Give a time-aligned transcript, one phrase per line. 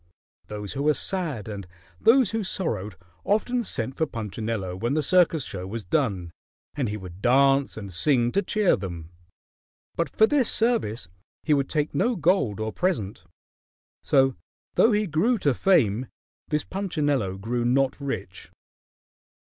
[0.47, 1.67] Those who were sad and
[1.99, 6.31] those who sorrowed often sent for Punchinello when the circus show was done,
[6.73, 9.11] and he would dance and sing to cheer them.
[9.95, 11.07] But for this service
[11.43, 13.25] he would take no gold or present.
[14.03, 14.35] So
[14.73, 16.07] though he grew to fame,
[16.47, 18.49] this Punchinello grew not rich.